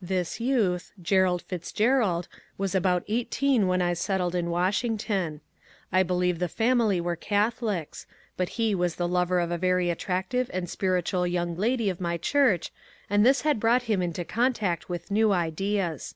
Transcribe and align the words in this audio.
This 0.00 0.38
youth, 0.38 0.92
Gerald 1.02 1.42
Fitz 1.42 1.72
Grerald, 1.72 2.28
was 2.56 2.76
about 2.76 3.02
eighteen 3.08 3.66
when 3.66 3.82
I 3.82 3.92
settled 3.94 4.36
in 4.36 4.48
Washington. 4.48 5.40
I 5.90 6.04
believe 6.04 6.38
the 6.38 6.46
family 6.46 7.00
were 7.00 7.16
Catholics, 7.16 8.06
but 8.36 8.50
he 8.50 8.72
was 8.72 8.94
the 8.94 9.08
lover 9.08 9.40
of 9.40 9.50
a 9.50 9.58
very 9.58 9.90
attractive 9.90 10.48
and 10.54 10.70
spirituelle 10.70 11.26
young 11.26 11.56
lady 11.56 11.90
of 11.90 12.00
my 12.00 12.18
church, 12.18 12.70
and 13.10 13.26
this 13.26 13.40
had 13.40 13.58
brought 13.58 13.82
him 13.90 14.00
into 14.00 14.24
contact 14.24 14.88
with 14.88 15.10
new 15.10 15.32
ideas. 15.32 16.14